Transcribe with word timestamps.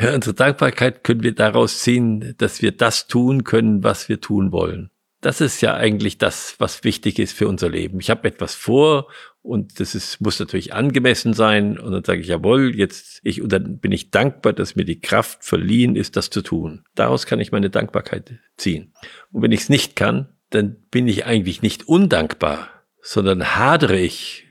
Ja, 0.00 0.14
unsere 0.14 0.34
Dankbarkeit 0.34 1.04
können 1.04 1.22
wir 1.22 1.34
daraus 1.34 1.80
ziehen, 1.80 2.34
dass 2.38 2.62
wir 2.62 2.72
das 2.72 3.06
tun 3.06 3.44
können, 3.44 3.84
was 3.84 4.08
wir 4.08 4.20
tun 4.20 4.50
wollen. 4.50 4.90
Das 5.20 5.42
ist 5.42 5.60
ja 5.60 5.74
eigentlich 5.74 6.16
das, 6.16 6.54
was 6.58 6.82
wichtig 6.84 7.18
ist 7.18 7.36
für 7.36 7.46
unser 7.46 7.68
Leben. 7.68 8.00
Ich 8.00 8.08
habe 8.08 8.26
etwas 8.26 8.54
vor 8.54 9.08
und 9.42 9.78
das 9.78 9.94
ist, 9.94 10.18
muss 10.22 10.40
natürlich 10.40 10.72
angemessen 10.72 11.34
sein. 11.34 11.78
Und 11.78 11.92
dann 11.92 12.04
sage 12.04 12.20
ich, 12.22 12.28
jawohl, 12.28 12.74
jetzt 12.74 13.20
ich, 13.24 13.42
und 13.42 13.52
dann 13.52 13.78
bin 13.78 13.92
ich 13.92 14.10
dankbar, 14.10 14.54
dass 14.54 14.74
mir 14.76 14.86
die 14.86 15.00
Kraft 15.00 15.44
verliehen 15.44 15.96
ist, 15.96 16.16
das 16.16 16.30
zu 16.30 16.40
tun. 16.40 16.82
Daraus 16.94 17.26
kann 17.26 17.38
ich 17.38 17.52
meine 17.52 17.68
Dankbarkeit 17.68 18.38
ziehen. 18.56 18.94
Und 19.30 19.42
wenn 19.42 19.52
ich 19.52 19.60
es 19.60 19.68
nicht 19.68 19.96
kann, 19.96 20.28
dann 20.48 20.76
bin 20.90 21.06
ich 21.08 21.26
eigentlich 21.26 21.60
nicht 21.60 21.86
undankbar, 21.86 22.70
sondern 23.02 23.54
hadere 23.56 23.98
ich 23.98 24.46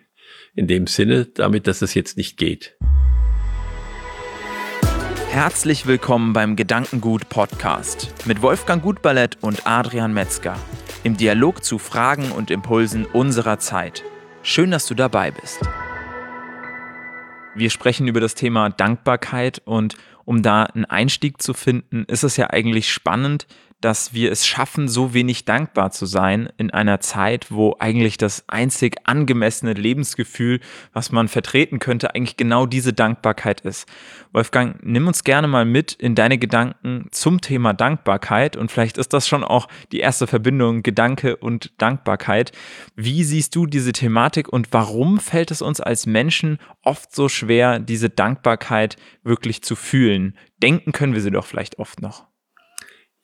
in 0.53 0.67
dem 0.67 0.85
Sinne 0.85 1.25
damit, 1.25 1.65
dass 1.65 1.81
es 1.81 1.95
jetzt 1.95 2.17
nicht 2.17 2.37
geht. 2.37 2.77
Herzlich 5.39 5.85
willkommen 5.85 6.33
beim 6.33 6.57
Gedankengut 6.57 7.29
Podcast 7.29 8.13
mit 8.25 8.41
Wolfgang 8.41 8.83
Gutballett 8.83 9.37
und 9.39 9.65
Adrian 9.65 10.13
Metzger 10.13 10.57
im 11.05 11.15
Dialog 11.15 11.63
zu 11.63 11.77
Fragen 11.77 12.33
und 12.33 12.51
Impulsen 12.51 13.05
unserer 13.05 13.57
Zeit. 13.57 14.03
Schön, 14.43 14.69
dass 14.69 14.85
du 14.85 14.95
dabei 14.95 15.31
bist. 15.31 15.61
Wir 17.55 17.69
sprechen 17.69 18.09
über 18.09 18.19
das 18.19 18.35
Thema 18.35 18.69
Dankbarkeit 18.69 19.61
und 19.63 19.95
um 20.25 20.41
da 20.41 20.63
einen 20.63 20.83
Einstieg 20.83 21.41
zu 21.41 21.53
finden, 21.53 22.03
ist 22.09 22.23
es 22.23 22.35
ja 22.35 22.49
eigentlich 22.49 22.91
spannend, 22.91 23.47
dass 23.81 24.13
wir 24.13 24.31
es 24.31 24.45
schaffen, 24.45 24.87
so 24.87 25.13
wenig 25.13 25.45
dankbar 25.45 25.91
zu 25.91 26.05
sein 26.05 26.49
in 26.57 26.71
einer 26.71 26.99
Zeit, 26.99 27.47
wo 27.49 27.75
eigentlich 27.79 28.17
das 28.17 28.43
einzig 28.47 28.97
angemessene 29.05 29.73
Lebensgefühl, 29.73 30.59
was 30.93 31.11
man 31.11 31.27
vertreten 31.27 31.79
könnte, 31.79 32.13
eigentlich 32.13 32.37
genau 32.37 32.65
diese 32.65 32.93
Dankbarkeit 32.93 33.61
ist. 33.61 33.87
Wolfgang, 34.33 34.77
nimm 34.83 35.07
uns 35.07 35.23
gerne 35.23 35.47
mal 35.47 35.65
mit 35.65 35.93
in 35.93 36.15
deine 36.15 36.37
Gedanken 36.37 37.07
zum 37.11 37.41
Thema 37.41 37.73
Dankbarkeit 37.73 38.55
und 38.55 38.71
vielleicht 38.71 38.97
ist 38.97 39.13
das 39.13 39.27
schon 39.27 39.43
auch 39.43 39.67
die 39.91 39.99
erste 39.99 40.27
Verbindung 40.27 40.83
Gedanke 40.83 41.37
und 41.37 41.71
Dankbarkeit. 41.77 42.51
Wie 42.95 43.23
siehst 43.23 43.55
du 43.55 43.65
diese 43.65 43.91
Thematik 43.91 44.49
und 44.49 44.67
warum 44.71 45.19
fällt 45.19 45.51
es 45.51 45.61
uns 45.61 45.79
als 45.81 46.05
Menschen 46.05 46.59
oft 46.83 47.15
so 47.15 47.29
schwer, 47.29 47.79
diese 47.79 48.09
Dankbarkeit 48.09 48.97
wirklich 49.23 49.63
zu 49.63 49.75
fühlen? 49.75 50.37
Denken 50.61 50.91
können 50.91 51.13
wir 51.13 51.21
sie 51.21 51.31
doch 51.31 51.45
vielleicht 51.45 51.79
oft 51.79 52.01
noch. 52.01 52.28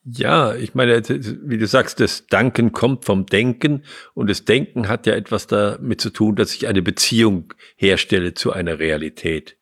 Ja, 0.08 0.53
ich 0.53 0.75
meine, 0.75 1.02
wie 1.02 1.58
du 1.58 1.66
sagst, 1.66 2.00
das 2.00 2.28
Danken 2.28 2.72
kommt 2.72 3.06
vom 3.06 3.25
Denken 3.25 3.84
und 4.14 4.30
das 4.30 4.45
Denken 4.45 4.88
hat 4.88 5.08
ja 5.08 5.16
etwas 5.16 5.48
damit 5.48 6.00
zu 6.00 6.11
tun, 6.11 6.36
dass 6.36 6.53
ich 6.53 6.67
eine 6.67 6.84
Beziehung 6.84 7.53
herstelle 7.75 8.36
zu 8.36 8.53
einer 8.53 8.78
Realität. 8.78 9.58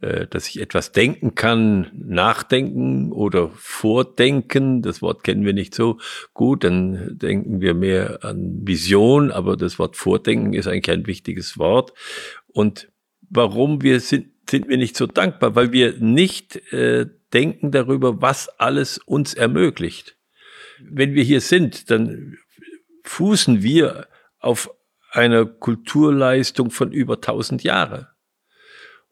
Äh, 0.00 0.28
dass 0.28 0.48
ich 0.48 0.60
etwas 0.60 0.92
denken 0.92 1.34
kann, 1.34 1.90
nachdenken 1.92 3.12
oder 3.12 3.50
vordenken, 3.54 4.80
das 4.80 5.02
Wort 5.02 5.24
kennen 5.24 5.44
wir 5.44 5.52
nicht 5.52 5.74
so 5.74 5.98
gut, 6.32 6.64
dann 6.64 7.18
denken 7.18 7.60
wir 7.60 7.74
mehr 7.74 8.24
an 8.24 8.60
Vision, 8.62 9.30
aber 9.30 9.58
das 9.58 9.78
Wort 9.78 9.96
vordenken 9.96 10.54
ist 10.54 10.68
eigentlich 10.68 10.90
ein 10.90 11.06
wichtiges 11.06 11.58
Wort. 11.58 11.92
Und 12.46 12.90
warum 13.28 13.82
wir 13.82 14.00
sind, 14.00 14.28
sind 14.48 14.68
wir 14.68 14.78
nicht 14.78 14.96
so 14.96 15.06
dankbar? 15.06 15.54
Weil 15.54 15.72
wir 15.72 15.98
nicht 15.98 16.72
äh, 16.72 17.06
denken 17.32 17.70
darüber, 17.70 18.20
was 18.20 18.48
alles 18.58 18.98
uns 18.98 19.34
ermöglicht. 19.34 20.16
Wenn 20.80 21.14
wir 21.14 21.22
hier 21.22 21.40
sind, 21.40 21.90
dann 21.90 22.38
fußen 23.04 23.62
wir 23.62 24.08
auf 24.38 24.70
einer 25.10 25.44
Kulturleistung 25.44 26.70
von 26.70 26.92
über 26.92 27.14
1000 27.14 27.62
Jahre. 27.62 28.08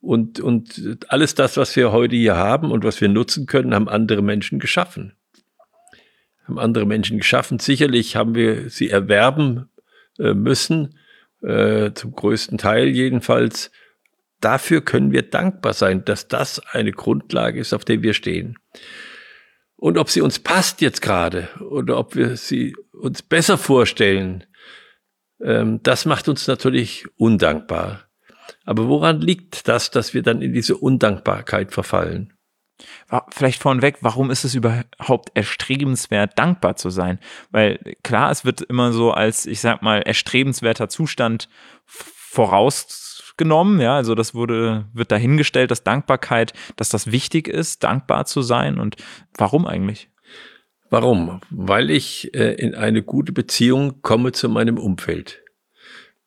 Und, 0.00 0.40
und 0.40 1.06
alles 1.08 1.34
das, 1.34 1.56
was 1.56 1.74
wir 1.74 1.90
heute 1.90 2.16
hier 2.16 2.36
haben 2.36 2.70
und 2.70 2.84
was 2.84 3.00
wir 3.00 3.08
nutzen 3.08 3.46
können, 3.46 3.74
haben 3.74 3.88
andere 3.88 4.22
Menschen 4.22 4.60
geschaffen. 4.60 5.14
Haben 6.44 6.58
andere 6.58 6.86
Menschen 6.86 7.18
geschaffen. 7.18 7.58
Sicherlich 7.58 8.14
haben 8.14 8.34
wir 8.34 8.70
sie 8.70 8.90
erwerben 8.90 9.68
äh, 10.18 10.34
müssen, 10.34 10.94
äh, 11.42 11.92
zum 11.94 12.12
größten 12.12 12.58
Teil 12.58 12.88
jedenfalls 12.88 13.70
dafür 14.40 14.80
können 14.80 15.12
wir 15.12 15.22
dankbar 15.22 15.72
sein, 15.72 16.04
dass 16.04 16.28
das 16.28 16.60
eine 16.60 16.92
Grundlage 16.92 17.60
ist, 17.60 17.72
auf 17.72 17.84
der 17.84 18.02
wir 18.02 18.14
stehen. 18.14 18.58
Und 19.76 19.96
ob 19.96 20.10
sie 20.10 20.20
uns 20.20 20.40
passt 20.40 20.80
jetzt 20.80 21.02
gerade 21.02 21.48
oder 21.70 21.98
ob 21.98 22.16
wir 22.16 22.36
sie 22.36 22.74
uns 22.92 23.22
besser 23.22 23.58
vorstellen, 23.58 24.44
ähm, 25.40 25.80
das 25.82 26.04
macht 26.04 26.28
uns 26.28 26.46
natürlich 26.46 27.06
undankbar. 27.16 28.08
Aber 28.64 28.88
woran 28.88 29.20
liegt 29.20 29.68
das, 29.68 29.90
dass 29.90 30.14
wir 30.14 30.22
dann 30.22 30.42
in 30.42 30.52
diese 30.52 30.76
Undankbarkeit 30.76 31.72
verfallen? 31.72 32.34
Vielleicht 33.30 33.60
vorneweg, 33.60 33.98
warum 34.02 34.30
ist 34.30 34.44
es 34.44 34.54
überhaupt 34.54 35.30
erstrebenswert, 35.34 36.38
dankbar 36.38 36.76
zu 36.76 36.90
sein? 36.90 37.18
Weil 37.50 37.78
klar, 38.04 38.30
es 38.30 38.44
wird 38.44 38.60
immer 38.60 38.92
so 38.92 39.10
als, 39.10 39.46
ich 39.46 39.60
sag 39.60 39.82
mal, 39.82 40.02
erstrebenswerter 40.02 40.88
Zustand 40.88 41.48
voraus 41.86 43.17
genommen. 43.38 43.80
Ja, 43.80 43.96
also 43.96 44.14
das 44.14 44.34
wurde, 44.34 44.86
wird 44.92 45.10
dahingestellt, 45.10 45.70
dass 45.70 45.84
Dankbarkeit, 45.84 46.52
dass 46.76 46.88
das 46.88 47.10
wichtig 47.10 47.48
ist, 47.48 47.84
dankbar 47.84 48.26
zu 48.26 48.42
sein. 48.42 48.78
Und 48.78 48.96
warum 49.36 49.66
eigentlich? 49.66 50.10
Warum? 50.90 51.40
Weil 51.50 51.90
ich 51.90 52.34
äh, 52.34 52.54
in 52.54 52.74
eine 52.74 53.02
gute 53.02 53.32
Beziehung 53.32 54.00
komme 54.02 54.32
zu 54.32 54.48
meinem 54.48 54.78
Umfeld. 54.78 55.42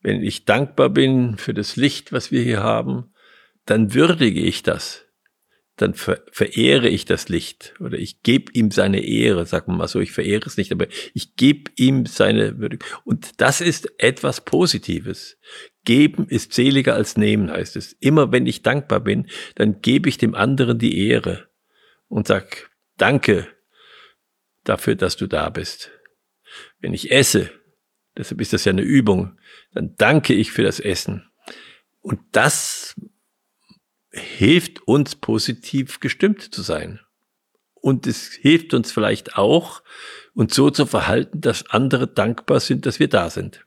Wenn 0.02 0.24
ich 0.24 0.46
dankbar 0.46 0.90
bin 0.90 1.38
für 1.38 1.54
das 1.54 1.76
Licht, 1.76 2.12
was 2.12 2.32
wir 2.32 2.42
hier 2.42 2.64
haben, 2.64 3.14
dann 3.66 3.94
würdige 3.94 4.42
ich 4.42 4.64
das 4.64 5.06
dann 5.82 5.94
ver 5.94 6.24
verehre 6.32 6.88
ich 6.88 7.06
das 7.06 7.30
Licht 7.30 7.74
oder 7.80 7.98
ich 7.98 8.22
gebe 8.24 8.52
ihm 8.54 8.72
seine 8.72 9.04
Ehre, 9.04 9.46
sagen 9.46 9.72
wir 9.72 9.78
mal 9.78 9.88
so, 9.88 10.00
ich 10.00 10.12
verehre 10.12 10.46
es 10.46 10.58
nicht, 10.58 10.72
aber 10.72 10.88
ich 11.14 11.36
gebe 11.36 11.72
ihm 11.76 12.06
seine 12.06 12.60
Würdigung. 12.60 12.88
Und 13.04 13.42
das 13.42 13.62
ist 13.62 13.92
etwas 13.98 14.42
Positives. 14.42 15.38
Geben 15.84 16.28
ist 16.28 16.54
seliger 16.54 16.94
als 16.94 17.18
nehmen, 17.18 17.52
heißt 17.52 17.76
es. 17.76 17.94
Immer 17.94 18.32
wenn 18.32 18.46
ich 18.46 18.62
dankbar 18.62 19.00
bin, 19.00 19.28
dann 19.56 19.82
gebe 19.82 20.10
ich 20.10 20.18
dem 20.18 20.36
anderen 20.36 20.78
die 20.78 21.08
Ehre 21.08 21.48
und 22.08 22.28
sag 22.28 22.70
Danke 22.98 23.48
dafür, 24.64 24.96
dass 24.96 25.18
du 25.18 25.26
da 25.26 25.50
bist. 25.50 25.90
Wenn 26.80 26.94
ich 26.94 27.12
esse, 27.12 27.50
deshalb 28.16 28.40
ist 28.42 28.54
das 28.54 28.66
ja 28.66 28.72
eine 28.72 28.84
Übung, 28.84 29.40
dann 29.74 29.96
danke 29.98 30.36
ich 30.36 30.52
für 30.52 30.62
das 30.62 30.80
Essen. 30.80 31.32
Und 32.02 32.20
das 32.32 32.96
hilft 34.12 34.82
uns 34.88 35.16
positiv 35.16 36.00
gestimmt 36.00 36.42
zu 36.54 36.62
sein. 36.62 37.00
Und 37.74 38.06
es 38.06 38.34
hilft 38.34 38.74
uns 38.74 38.92
vielleicht 38.92 39.38
auch, 39.38 39.82
uns 40.34 40.54
so 40.56 40.70
zu 40.70 40.86
verhalten, 40.86 41.42
dass 41.42 41.70
andere 41.70 42.08
dankbar 42.08 42.60
sind, 42.60 42.86
dass 42.86 43.00
wir 43.00 43.08
da 43.08 43.30
sind. 43.30 43.66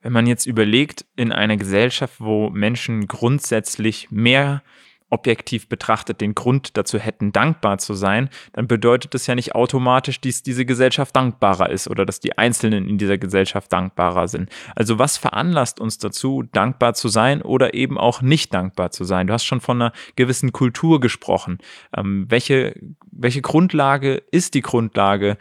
Wenn 0.00 0.12
man 0.12 0.26
jetzt 0.26 0.46
überlegt, 0.46 1.06
in 1.16 1.32
einer 1.32 1.56
Gesellschaft, 1.56 2.20
wo 2.20 2.50
Menschen 2.50 3.06
grundsätzlich 3.08 4.10
mehr 4.10 4.62
objektiv 5.10 5.68
betrachtet 5.68 6.20
den 6.20 6.34
Grund 6.34 6.76
dazu 6.76 6.98
hätten, 6.98 7.32
dankbar 7.32 7.78
zu 7.78 7.94
sein, 7.94 8.28
dann 8.52 8.68
bedeutet 8.68 9.14
das 9.14 9.26
ja 9.26 9.34
nicht 9.34 9.54
automatisch, 9.54 10.20
dass 10.20 10.42
diese 10.42 10.64
Gesellschaft 10.64 11.14
dankbarer 11.16 11.70
ist 11.70 11.88
oder 11.88 12.04
dass 12.04 12.20
die 12.20 12.36
Einzelnen 12.36 12.86
in 12.86 12.98
dieser 12.98 13.18
Gesellschaft 13.18 13.72
dankbarer 13.72 14.28
sind. 14.28 14.50
Also 14.74 14.98
was 14.98 15.16
veranlasst 15.16 15.80
uns 15.80 15.98
dazu, 15.98 16.44
dankbar 16.52 16.94
zu 16.94 17.08
sein 17.08 17.42
oder 17.42 17.74
eben 17.74 17.98
auch 17.98 18.22
nicht 18.22 18.52
dankbar 18.52 18.90
zu 18.90 19.04
sein? 19.04 19.26
Du 19.26 19.32
hast 19.32 19.44
schon 19.44 19.60
von 19.60 19.80
einer 19.80 19.92
gewissen 20.16 20.52
Kultur 20.52 21.00
gesprochen. 21.00 21.58
Ähm, 21.96 22.26
welche, 22.28 22.74
welche 23.10 23.42
Grundlage 23.42 24.22
ist 24.30 24.54
die 24.54 24.62
Grundlage 24.62 25.38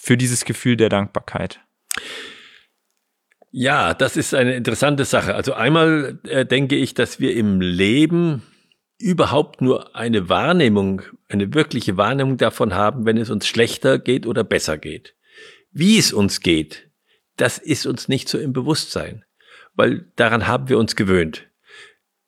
für 0.00 0.16
dieses 0.16 0.44
Gefühl 0.44 0.76
der 0.76 0.88
Dankbarkeit? 0.88 1.60
Ja, 3.50 3.94
das 3.94 4.16
ist 4.16 4.34
eine 4.34 4.54
interessante 4.54 5.04
Sache. 5.04 5.34
Also 5.34 5.54
einmal 5.54 6.18
äh, 6.24 6.44
denke 6.44 6.76
ich, 6.76 6.92
dass 6.94 7.20
wir 7.20 7.34
im 7.34 7.60
Leben 7.60 8.42
überhaupt 8.98 9.60
nur 9.60 9.94
eine 9.94 10.28
Wahrnehmung, 10.28 11.02
eine 11.28 11.52
wirkliche 11.54 11.96
Wahrnehmung 11.96 12.36
davon 12.38 12.74
haben, 12.74 13.04
wenn 13.04 13.18
es 13.18 13.30
uns 13.30 13.46
schlechter 13.46 13.98
geht 13.98 14.26
oder 14.26 14.44
besser 14.44 14.78
geht. 14.78 15.14
Wie 15.70 15.98
es 15.98 16.12
uns 16.12 16.40
geht, 16.40 16.88
das 17.36 17.58
ist 17.58 17.86
uns 17.86 18.08
nicht 18.08 18.28
so 18.28 18.38
im 18.38 18.52
Bewusstsein, 18.52 19.24
weil 19.74 20.10
daran 20.16 20.46
haben 20.46 20.68
wir 20.68 20.78
uns 20.78 20.96
gewöhnt. 20.96 21.46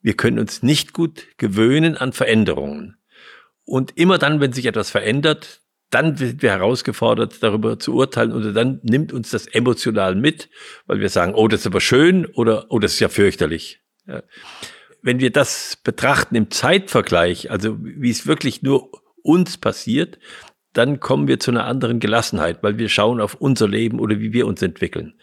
Wir 0.01 0.15
können 0.15 0.39
uns 0.39 0.63
nicht 0.63 0.93
gut 0.93 1.27
gewöhnen 1.39 1.97
an 1.97 2.13
Veränderungen. 2.13 2.99
Und 3.65 3.97
immer 3.97 4.19
dann, 4.19 4.41
wenn 4.41 4.53
sich 4.53 4.67
etwas 4.67 4.91
verändert, 4.91 5.63
dann 5.91 6.17
sind 6.17 6.43
wir 6.43 6.51
herausgefordert, 6.51 7.43
darüber 7.43 7.79
zu 7.79 7.95
urteilen 7.95 8.33
oder 8.33 8.53
dann 8.53 8.81
nimmt 8.83 9.13
uns 9.13 9.31
das 9.31 9.47
emotional 9.47 10.15
mit, 10.15 10.51
weil 10.87 11.01
wir 11.01 11.09
sagen, 11.09 11.35
oh, 11.35 11.49
das 11.49 11.61
ist 11.61 11.67
aber 11.67 11.81
schön 11.81 12.27
oder 12.27 12.67
oh, 12.69 12.79
das 12.79 12.93
ist 12.93 13.01
ja 13.01 13.09
fürchterlich. 13.09 13.81
Ja 14.07 14.23
wenn 15.09 15.21
wir 15.21 15.33
das 15.33 15.79
betrachten 15.83 16.35
im 16.35 16.51
Zeitvergleich, 16.51 17.51
also 17.51 17.79
wie 17.81 18.11
es 18.11 18.27
wirklich 18.27 18.61
nur 18.61 18.91
uns 19.23 19.57
passiert, 19.57 20.19
dann 20.75 21.01
kommen 21.01 21.29
wir 21.29 21.41
zu 21.41 21.51
einer 21.51 21.65
anderen 21.65 21.99
Gelassenheit, 21.99 22.63
weil 22.63 22.77
wir 22.77 22.91
schauen 22.91 23.23
auf 23.23 23.35
unser 23.35 23.67
Leben 23.69 24.01
oder 24.01 24.21
wie 24.21 24.35
wir 24.35 24.47
uns 24.47 24.61
entwickeln. 24.61 25.15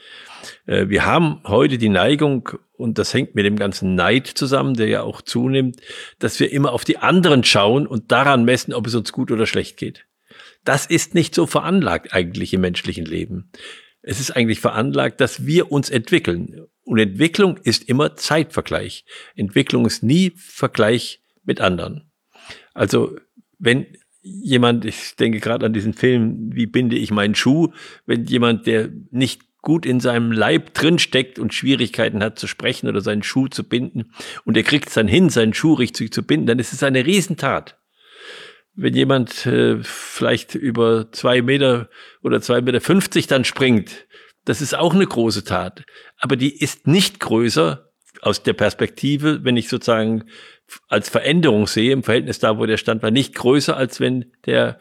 Äh, 0.65 0.89
wir 0.89 1.05
haben 1.05 1.39
heute 1.45 1.77
die 1.77 1.89
Neigung, 1.89 2.49
und 2.77 2.97
das 2.97 3.13
hängt 3.13 3.35
mit 3.35 3.45
dem 3.45 3.57
ganzen 3.57 3.93
Neid 3.93 4.25
zusammen, 4.25 4.73
der 4.73 4.87
ja 4.87 5.03
auch 5.03 5.21
zunimmt, 5.21 5.79
dass 6.17 6.39
wir 6.39 6.51
immer 6.51 6.73
auf 6.73 6.83
die 6.83 6.97
anderen 6.97 7.43
schauen 7.43 7.85
und 7.85 8.11
daran 8.11 8.43
messen, 8.43 8.73
ob 8.73 8.88
es 8.88 8.95
uns 8.95 9.11
gut 9.11 9.29
oder 9.29 9.45
schlecht 9.45 9.77
geht. 9.77 10.07
Das 10.63 10.88
ist 10.88 11.13
nicht 11.13 11.35
so 11.35 11.45
veranlagt 11.45 12.11
eigentlich 12.11 12.55
im 12.55 12.61
menschlichen 12.61 13.05
Leben. 13.05 13.51
Es 14.01 14.19
ist 14.19 14.31
eigentlich 14.35 14.61
veranlagt, 14.61 15.21
dass 15.21 15.45
wir 15.45 15.71
uns 15.71 15.91
entwickeln. 15.91 16.65
Und 16.85 16.99
Entwicklung 16.99 17.57
ist 17.57 17.89
immer 17.89 18.15
Zeitvergleich. 18.15 19.05
Entwicklung 19.35 19.85
ist 19.85 20.03
nie 20.03 20.31
Vergleich 20.37 21.21
mit 21.43 21.59
anderen. 21.59 22.11
Also 22.73 23.17
wenn 23.59 23.87
jemand, 24.21 24.85
ich 24.85 25.15
denke 25.15 25.39
gerade 25.39 25.65
an 25.65 25.73
diesen 25.73 25.93
Film, 25.93 26.51
wie 26.53 26.67
binde 26.67 26.95
ich 26.95 27.11
meinen 27.11 27.35
Schuh, 27.35 27.73
wenn 28.05 28.25
jemand, 28.25 28.65
der 28.65 28.89
nicht 29.11 29.41
gut 29.61 29.85
in 29.85 29.99
seinem 29.99 30.31
Leib 30.31 30.75
drinsteckt 30.75 31.39
und 31.39 31.53
Schwierigkeiten 31.53 32.23
hat 32.23 32.37
zu 32.37 32.45
sprechen 32.45 32.88
oder 32.88 33.01
seinen 33.01 33.23
Schuh 33.23 33.47
zu 33.47 33.63
binden 33.63 34.11
und 34.45 34.55
er 34.55 34.63
kriegt 34.63 34.89
es 34.89 34.93
dann 34.93 35.07
hin, 35.07 35.29
seinen 35.29 35.55
Schuh 35.55 35.73
richtig 35.73 36.13
zu 36.13 36.21
binden, 36.21 36.45
dann 36.45 36.59
ist 36.59 36.71
es 36.71 36.83
eine 36.83 37.03
Riesentat. 37.03 37.79
Wenn 38.75 38.93
jemand 38.93 39.45
äh, 39.47 39.77
vielleicht 39.81 40.53
über 40.53 41.11
zwei 41.11 41.41
Meter 41.41 41.89
oder 42.21 42.41
zwei 42.41 42.61
Meter 42.61 42.81
fünfzig 42.81 43.25
dann 43.25 43.43
springt, 43.43 44.05
das 44.45 44.62
ist 44.62 44.75
auch 44.75 44.94
eine 44.94 45.06
große 45.06 45.44
Tat. 45.44 45.83
Aber 46.18 46.36
die 46.36 46.56
ist 46.56 46.88
nicht 46.88 47.19
größer 47.19 47.92
aus 48.21 48.44
der 48.44 48.53
Perspektive, 48.53 49.44
wenn 49.44 49.57
ich 49.57 49.68
sozusagen 49.69 50.25
als 50.88 51.09
Veränderung 51.09 51.68
sehe, 51.68 51.92
im 51.92 52.03
Verhältnis 52.03 52.39
da, 52.39 52.57
wo 52.57 52.65
der 52.65 52.77
stand 52.77 53.03
war, 53.03 53.12
nicht 53.12 53.36
größer, 53.36 53.75
als 53.75 54.00
wenn 54.00 54.31
der 54.45 54.80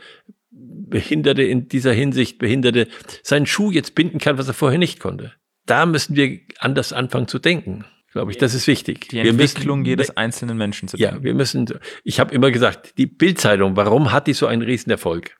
Behinderte 0.51 1.43
in 1.43 1.69
dieser 1.69 1.93
Hinsicht, 1.93 2.39
Behinderte, 2.39 2.89
seinen 3.23 3.47
Schuh 3.47 3.71
jetzt 3.71 3.95
binden 3.95 4.19
kann, 4.19 4.39
was 4.39 4.49
er 4.49 4.55
vorher 4.55 4.79
nicht 4.79 5.01
konnte. 5.01 5.33
Da 5.67 5.87
müssen 5.87 6.15
wir 6.15 6.41
anders 6.59 6.93
anfangen 6.93 7.29
zu 7.29 7.39
denken. 7.39 7.85
Glaube 8.13 8.31
ich, 8.31 8.39
das 8.39 8.55
ist 8.55 8.69
wichtig. 8.69 9.09
Die 9.09 9.19
Entwicklung 9.19 9.81
müssen, 9.81 9.89
jedes 9.89 10.17
einzelnen 10.17 10.57
Menschen 10.57 10.89
zu 10.89 10.97
denken. 10.97 11.17
Ja, 11.17 11.23
wir 11.23 11.35
müssen, 11.35 11.67
ich 12.05 12.21
habe 12.21 12.33
immer 12.33 12.53
gesagt, 12.53 12.97
die 12.97 13.07
Bildzeitung, 13.07 13.77
warum 13.77 14.13
hat 14.13 14.29
die 14.29 14.35
so 14.35 14.47
einen 14.47 14.63
Riesenerfolg? 14.63 15.37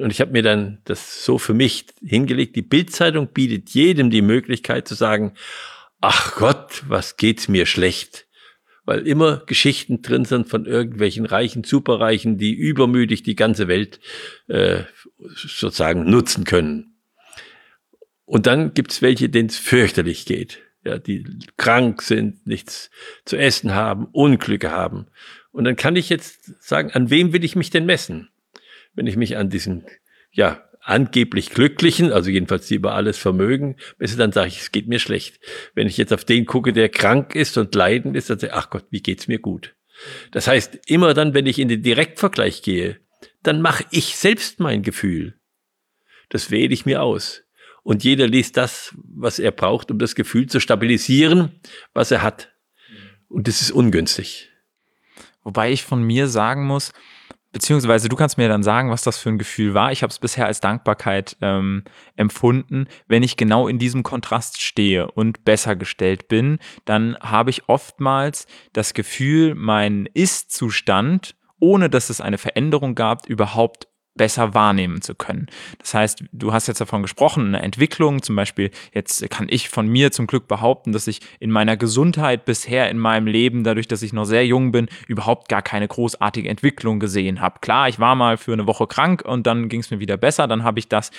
Und 0.00 0.10
ich 0.10 0.20
habe 0.20 0.32
mir 0.32 0.42
dann 0.42 0.78
das 0.84 1.24
so 1.24 1.38
für 1.38 1.54
mich 1.54 1.86
hingelegt, 2.04 2.56
die 2.56 2.62
Bildzeitung 2.62 3.28
bietet 3.28 3.70
jedem 3.70 4.10
die 4.10 4.22
Möglichkeit 4.22 4.86
zu 4.86 4.94
sagen, 4.94 5.32
ach 6.00 6.36
Gott, 6.36 6.82
was 6.88 7.16
geht's 7.16 7.48
mir 7.48 7.66
schlecht 7.66 8.28
weil 8.88 9.06
immer 9.06 9.42
Geschichten 9.44 10.00
drin 10.00 10.24
sind 10.24 10.48
von 10.48 10.64
irgendwelchen 10.64 11.26
reichen 11.26 11.62
Superreichen, 11.62 12.38
die 12.38 12.54
übermütig 12.54 13.22
die 13.22 13.36
ganze 13.36 13.68
Welt 13.68 14.00
äh, 14.46 14.84
sozusagen 15.34 16.08
nutzen 16.08 16.44
können. 16.44 16.96
Und 18.24 18.46
dann 18.46 18.72
gibt's 18.72 19.02
welche, 19.02 19.28
denen 19.28 19.50
es 19.50 19.58
fürchterlich 19.58 20.24
geht, 20.24 20.60
ja, 20.86 20.96
die 20.98 21.26
krank 21.58 22.00
sind, 22.00 22.46
nichts 22.46 22.90
zu 23.26 23.36
essen 23.36 23.74
haben, 23.74 24.06
Unglücke 24.06 24.70
haben. 24.70 25.08
Und 25.50 25.64
dann 25.64 25.76
kann 25.76 25.94
ich 25.94 26.08
jetzt 26.08 26.54
sagen, 26.58 26.90
an 26.92 27.10
wem 27.10 27.34
will 27.34 27.44
ich 27.44 27.56
mich 27.56 27.68
denn 27.68 27.84
messen? 27.84 28.30
Wenn 28.98 29.06
ich 29.06 29.14
mich 29.14 29.36
an 29.36 29.48
diesen 29.48 29.86
ja, 30.32 30.68
angeblich 30.80 31.50
Glücklichen, 31.50 32.10
also 32.10 32.30
jedenfalls 32.30 32.66
die 32.66 32.74
über 32.74 32.94
alles 32.94 33.16
vermögen, 33.16 33.76
bis 33.96 34.16
dann 34.16 34.32
sage 34.32 34.48
ich, 34.48 34.58
es 34.58 34.72
geht 34.72 34.88
mir 34.88 34.98
schlecht. 34.98 35.38
Wenn 35.72 35.86
ich 35.86 35.96
jetzt 35.98 36.12
auf 36.12 36.24
den 36.24 36.46
gucke, 36.46 36.72
der 36.72 36.88
krank 36.88 37.36
ist 37.36 37.56
und 37.58 37.72
leidend 37.76 38.16
ist, 38.16 38.28
dann 38.28 38.40
sage 38.40 38.52
ich, 38.52 38.58
ach 38.58 38.70
Gott, 38.70 38.86
wie 38.90 39.00
geht's 39.00 39.28
mir 39.28 39.38
gut. 39.38 39.76
Das 40.32 40.48
heißt, 40.48 40.80
immer 40.88 41.14
dann, 41.14 41.32
wenn 41.32 41.46
ich 41.46 41.60
in 41.60 41.68
den 41.68 41.84
Direktvergleich 41.84 42.62
gehe, 42.62 42.98
dann 43.44 43.62
mache 43.62 43.84
ich 43.92 44.16
selbst 44.16 44.58
mein 44.58 44.82
Gefühl. 44.82 45.38
Das 46.28 46.50
wähle 46.50 46.74
ich 46.74 46.84
mir 46.84 47.00
aus. 47.00 47.44
Und 47.84 48.02
jeder 48.02 48.26
liest 48.26 48.56
das, 48.56 48.96
was 49.04 49.38
er 49.38 49.52
braucht, 49.52 49.92
um 49.92 50.00
das 50.00 50.16
Gefühl 50.16 50.48
zu 50.48 50.58
stabilisieren, 50.58 51.60
was 51.94 52.10
er 52.10 52.22
hat. 52.22 52.52
Und 53.28 53.46
das 53.46 53.62
ist 53.62 53.70
ungünstig. 53.70 54.50
Wobei 55.44 55.70
ich 55.70 55.84
von 55.84 56.02
mir 56.02 56.26
sagen 56.26 56.66
muss, 56.66 56.92
beziehungsweise 57.52 58.08
du 58.08 58.16
kannst 58.16 58.38
mir 58.38 58.48
dann 58.48 58.62
sagen, 58.62 58.90
was 58.90 59.02
das 59.02 59.18
für 59.18 59.30
ein 59.30 59.38
Gefühl 59.38 59.74
war. 59.74 59.92
Ich 59.92 60.02
habe 60.02 60.10
es 60.10 60.18
bisher 60.18 60.46
als 60.46 60.60
Dankbarkeit 60.60 61.36
ähm, 61.40 61.84
empfunden. 62.16 62.86
Wenn 63.06 63.22
ich 63.22 63.36
genau 63.36 63.68
in 63.68 63.78
diesem 63.78 64.02
Kontrast 64.02 64.60
stehe 64.60 65.10
und 65.10 65.44
besser 65.44 65.76
gestellt 65.76 66.28
bin, 66.28 66.58
dann 66.84 67.16
habe 67.20 67.50
ich 67.50 67.68
oftmals 67.68 68.46
das 68.72 68.94
Gefühl, 68.94 69.54
mein 69.54 70.08
Ist-Zustand, 70.12 71.34
ohne 71.60 71.90
dass 71.90 72.10
es 72.10 72.20
eine 72.20 72.38
Veränderung 72.38 72.94
gab, 72.94 73.26
überhaupt 73.26 73.87
besser 74.18 74.52
wahrnehmen 74.52 75.00
zu 75.00 75.14
können. 75.14 75.46
Das 75.78 75.94
heißt, 75.94 76.24
du 76.32 76.52
hast 76.52 76.66
jetzt 76.66 76.82
davon 76.82 77.00
gesprochen, 77.00 77.46
eine 77.46 77.62
Entwicklung, 77.62 78.20
zum 78.20 78.36
Beispiel, 78.36 78.70
jetzt 78.92 79.30
kann 79.30 79.46
ich 79.48 79.70
von 79.70 79.88
mir 79.88 80.12
zum 80.12 80.26
Glück 80.26 80.46
behaupten, 80.48 80.92
dass 80.92 81.06
ich 81.06 81.20
in 81.40 81.50
meiner 81.50 81.78
Gesundheit 81.78 82.44
bisher 82.44 82.90
in 82.90 82.98
meinem 82.98 83.26
Leben, 83.26 83.64
dadurch, 83.64 83.88
dass 83.88 84.02
ich 84.02 84.12
noch 84.12 84.26
sehr 84.26 84.44
jung 84.46 84.72
bin, 84.72 84.88
überhaupt 85.06 85.48
gar 85.48 85.62
keine 85.62 85.88
großartige 85.88 86.48
Entwicklung 86.48 87.00
gesehen 87.00 87.40
habe. 87.40 87.60
Klar, 87.60 87.88
ich 87.88 87.98
war 87.98 88.14
mal 88.14 88.36
für 88.36 88.52
eine 88.52 88.66
Woche 88.66 88.86
krank 88.86 89.22
und 89.24 89.46
dann 89.46 89.68
ging 89.68 89.80
es 89.80 89.90
mir 89.90 90.00
wieder 90.00 90.16
besser, 90.16 90.46
dann 90.48 90.64
habe 90.64 90.78
ich 90.78 90.88
das 90.88 91.10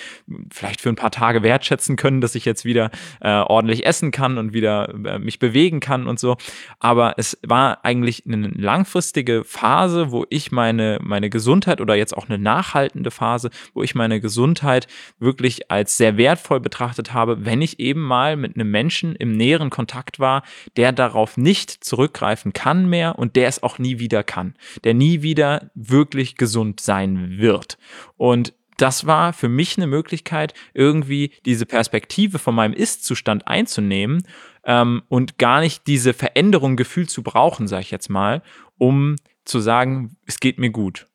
vielleicht 0.52 0.80
für 0.80 0.90
ein 0.90 0.96
paar 0.96 1.10
Tage 1.10 1.42
wertschätzen 1.42 1.96
können, 1.96 2.20
dass 2.20 2.34
ich 2.34 2.44
jetzt 2.44 2.64
wieder 2.64 2.90
äh, 3.20 3.30
ordentlich 3.30 3.86
essen 3.86 4.10
kann 4.10 4.38
und 4.38 4.52
wieder 4.52 4.94
äh, 5.04 5.18
mich 5.18 5.38
bewegen 5.38 5.80
kann 5.80 6.06
und 6.06 6.20
so. 6.20 6.36
Aber 6.78 7.14
es 7.16 7.38
war 7.46 7.84
eigentlich 7.84 8.24
eine 8.26 8.48
langfristige 8.48 9.42
Phase, 9.44 10.12
wo 10.12 10.26
ich 10.28 10.52
meine, 10.52 10.98
meine 11.02 11.30
Gesundheit 11.30 11.80
oder 11.80 11.94
jetzt 11.94 12.16
auch 12.16 12.28
eine 12.28 12.38
nachhaltige 12.38 12.89
zurückhaltende 12.90 13.10
Phase, 13.10 13.50
wo 13.74 13.82
ich 13.82 13.94
meine 13.94 14.20
Gesundheit 14.20 14.86
wirklich 15.18 15.70
als 15.70 15.96
sehr 15.96 16.16
wertvoll 16.16 16.60
betrachtet 16.60 17.12
habe, 17.12 17.44
wenn 17.44 17.62
ich 17.62 17.78
eben 17.78 18.02
mal 18.02 18.36
mit 18.36 18.56
einem 18.56 18.70
Menschen 18.70 19.14
im 19.16 19.32
näheren 19.32 19.70
Kontakt 19.70 20.18
war, 20.18 20.42
der 20.76 20.92
darauf 20.92 21.36
nicht 21.36 21.84
zurückgreifen 21.84 22.52
kann 22.52 22.88
mehr 22.88 23.18
und 23.18 23.36
der 23.36 23.48
es 23.48 23.62
auch 23.62 23.78
nie 23.78 23.98
wieder 23.98 24.22
kann, 24.22 24.54
der 24.84 24.94
nie 24.94 25.22
wieder 25.22 25.70
wirklich 25.74 26.36
gesund 26.36 26.80
sein 26.80 27.38
wird. 27.38 27.78
Und 28.16 28.54
das 28.76 29.06
war 29.06 29.32
für 29.32 29.48
mich 29.48 29.76
eine 29.76 29.86
Möglichkeit, 29.86 30.54
irgendwie 30.72 31.32
diese 31.44 31.66
Perspektive 31.66 32.38
von 32.38 32.54
meinem 32.54 32.72
Ist-Zustand 32.72 33.46
einzunehmen 33.46 34.26
ähm, 34.64 35.02
und 35.08 35.36
gar 35.36 35.60
nicht 35.60 35.86
diese 35.86 36.14
Veränderung 36.14 36.76
gefühlt 36.76 37.10
zu 37.10 37.22
brauchen, 37.22 37.68
sage 37.68 37.82
ich 37.82 37.90
jetzt 37.90 38.08
mal, 38.08 38.42
um 38.78 39.16
zu 39.44 39.60
sagen, 39.60 40.16
es 40.26 40.40
geht 40.40 40.58
mir 40.58 40.70
gut. 40.70 41.06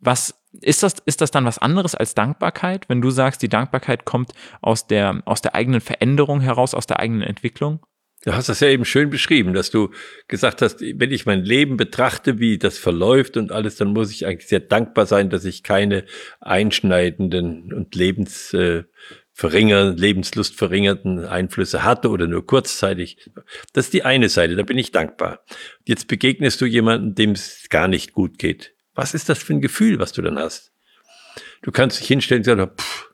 Was 0.00 0.41
ist 0.60 0.82
das, 0.82 0.96
ist 1.06 1.20
das 1.20 1.30
dann 1.30 1.44
was 1.44 1.58
anderes 1.58 1.94
als 1.94 2.14
Dankbarkeit, 2.14 2.88
wenn 2.88 3.00
du 3.00 3.10
sagst, 3.10 3.42
die 3.42 3.48
Dankbarkeit 3.48 4.04
kommt 4.04 4.32
aus 4.60 4.86
der, 4.86 5.22
aus 5.24 5.40
der 5.40 5.54
eigenen 5.54 5.80
Veränderung 5.80 6.40
heraus, 6.40 6.74
aus 6.74 6.86
der 6.86 7.00
eigenen 7.00 7.22
Entwicklung? 7.22 7.80
Du 8.24 8.32
hast 8.34 8.48
das 8.48 8.60
ja 8.60 8.68
eben 8.68 8.84
schön 8.84 9.10
beschrieben, 9.10 9.52
dass 9.52 9.70
du 9.70 9.90
gesagt 10.28 10.62
hast, 10.62 10.80
wenn 10.80 11.10
ich 11.10 11.26
mein 11.26 11.42
Leben 11.42 11.76
betrachte, 11.76 12.38
wie 12.38 12.56
das 12.56 12.78
verläuft 12.78 13.36
und 13.36 13.50
alles, 13.50 13.76
dann 13.76 13.88
muss 13.88 14.12
ich 14.12 14.26
eigentlich 14.26 14.48
sehr 14.48 14.60
dankbar 14.60 15.06
sein, 15.06 15.28
dass 15.28 15.44
ich 15.44 15.64
keine 15.64 16.04
einschneidenden 16.40 17.72
und 17.72 17.96
lebens 17.96 18.54
äh, 18.54 18.84
Einflüsse 21.26 21.82
hatte 21.82 22.10
oder 22.10 22.28
nur 22.28 22.46
kurzzeitig. 22.46 23.30
Das 23.72 23.86
ist 23.86 23.94
die 23.94 24.04
eine 24.04 24.28
Seite, 24.28 24.54
da 24.54 24.62
bin 24.62 24.78
ich 24.78 24.92
dankbar. 24.92 25.44
Jetzt 25.84 26.06
begegnest 26.06 26.60
du 26.60 26.66
jemandem, 26.66 27.16
dem 27.16 27.30
es 27.32 27.66
gar 27.70 27.88
nicht 27.88 28.12
gut 28.12 28.38
geht. 28.38 28.72
Was 28.94 29.14
ist 29.14 29.28
das 29.28 29.42
für 29.42 29.54
ein 29.54 29.60
Gefühl, 29.60 29.98
was 29.98 30.12
du 30.12 30.22
dann 30.22 30.38
hast? 30.38 30.72
Du 31.62 31.70
kannst 31.70 32.00
dich 32.00 32.08
hinstellen 32.08 32.40
und 32.40 32.44
sagen, 32.44 32.70
pff, 32.76 33.10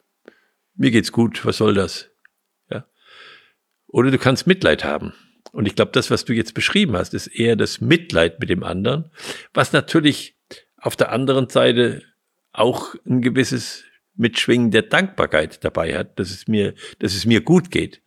mir 0.75 0.91
geht's 0.91 1.13
gut, 1.13 1.45
was 1.45 1.59
soll 1.59 1.75
das? 1.75 2.11
Ja. 2.71 2.87
Oder 3.87 4.11
du 4.11 4.19
kannst 4.19 4.47
Mitleid 4.47 4.85
haben. 4.85 5.13
Und 5.53 5.67
ich 5.67 5.75
glaube, 5.75 5.93
das, 5.93 6.11
was 6.11 6.25
du 6.25 6.33
jetzt 6.33 6.55
beschrieben 6.55 6.97
hast, 6.97 7.15
ist 7.15 7.27
eher 7.27 7.57
das 7.57 7.81
Mitleid 7.81 8.41
mit 8.41 8.51
dem 8.51 8.63
anderen, 8.63 9.11
was 9.55 9.73
natürlich 9.73 10.37
auf 10.77 10.97
der 10.97 11.11
anderen 11.11 11.49
Seite 11.49 12.03
auch 12.53 12.95
ein 13.07 13.23
gewisses 13.23 13.85
Mitschwingen 14.15 14.71
der 14.71 14.83
Dankbarkeit 14.83 15.65
dabei 15.65 15.97
hat, 15.97 16.19
dass 16.19 16.31
es 16.31 16.49
mir, 16.49 16.75
dass 16.99 17.15
es 17.15 17.25
mir 17.25 17.41
gut 17.41 17.71
geht. 17.71 18.03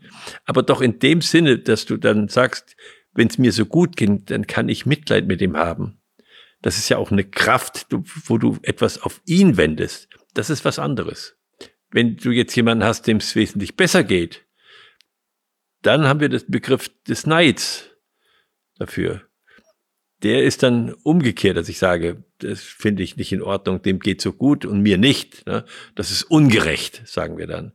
Aber 0.46 0.62
doch 0.62 0.82
in 0.82 1.00
dem 1.00 1.22
Sinne, 1.22 1.58
dass 1.58 1.86
du 1.86 1.98
dann 1.98 2.28
sagst, 2.28 2.76
wenn 3.14 3.28
es 3.28 3.38
mir 3.38 3.52
so 3.52 3.66
gut 3.66 3.96
geht, 3.96 4.30
dann 4.30 4.46
kann 4.46 4.70
ich 4.70 4.86
Mitleid 4.86 5.28
mit 5.28 5.42
ihm 5.42 5.58
haben. 5.58 6.01
Das 6.62 6.78
ist 6.78 6.90
ja 6.90 6.98
auch 6.98 7.12
eine 7.12 7.24
Kraft, 7.24 7.88
wo 7.90 8.38
du 8.38 8.58
etwas 8.62 9.02
auf 9.02 9.22
ihn 9.26 9.58
wendest. 9.58 10.10
Das 10.34 10.50
ist 10.50 10.64
was 10.64 10.80
anderes. 10.80 11.38
Wenn 11.90 12.18
du 12.18 12.32
jetzt 12.32 12.56
jemanden 12.56 12.84
hast, 12.84 13.08
dem 13.08 13.18
es 13.18 13.36
wesentlich 13.36 13.76
besser 13.76 14.04
geht, 14.04 14.46
dann 15.82 16.08
haben 16.08 16.20
wir 16.20 16.30
den 16.30 16.44
Begriff 16.48 16.90
des 17.08 17.26
Neids 17.26 17.90
dafür. 18.78 19.24
Der 20.24 20.44
ist 20.44 20.62
dann 20.62 20.94
umgekehrt, 21.04 21.58
dass 21.58 21.68
ich 21.68 21.80
sage, 21.80 22.24
das 22.38 22.62
finde 22.62 23.02
ich 23.02 23.18
nicht 23.18 23.32
in 23.32 23.42
Ordnung, 23.42 23.82
dem 23.82 24.00
geht 24.00 24.22
so 24.22 24.34
gut 24.34 24.66
und 24.66 24.82
mir 24.82 25.00
nicht. 25.00 25.48
Ne? 25.48 25.66
Das 25.96 26.12
ist 26.12 26.24
ungerecht, 26.24 27.02
sagen 27.06 27.40
wir 27.40 27.48
dann 27.48 27.74